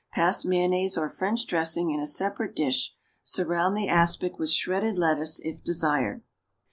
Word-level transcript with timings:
Pass 0.11 0.43
mayonnaise 0.45 0.97
or 0.97 1.09
French 1.09 1.45
dressing 1.45 1.91
in 1.91 1.99
a 1.99 2.07
separate 2.07 2.55
dish. 2.55 2.95
Surround 3.21 3.77
the 3.77 3.87
aspic 3.87 4.39
with 4.39 4.49
shredded 4.49 4.97
lettuce 4.97 5.39
if 5.43 5.63
desired. 5.63 6.23